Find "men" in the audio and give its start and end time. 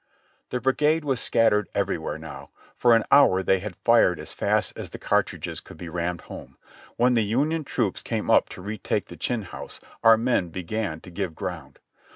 10.17-10.49